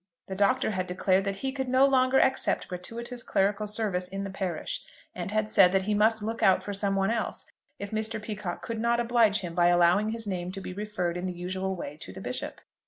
[0.29, 4.31] The Doctor had declared that he could no longer accept gratuitous clerical service in the
[4.31, 7.45] parish, and had said that he must look out for some one else
[7.77, 8.19] if Mr.
[8.19, 11.75] Peacocke could not oblige him by allowing his name to be referred in the usual
[11.75, 12.61] way to the Bishop.